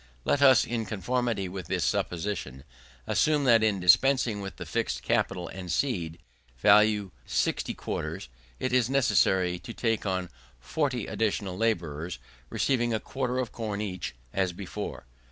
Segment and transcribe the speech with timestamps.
[0.25, 2.63] Let us, in conformity with this supposition,
[3.05, 6.17] assume that in dispensing with the fixed capital and seed,
[6.57, 8.27] value 60 quarters,
[8.59, 12.17] it is necessary to take on 40 additional labourers,
[12.49, 15.05] receiving a quarter of corn each, as before.